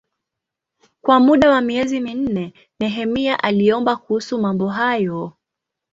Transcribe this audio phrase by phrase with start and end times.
[1.01, 5.33] Kwa muda wa miezi minne Nehemia aliomba kuhusu mambo hayo.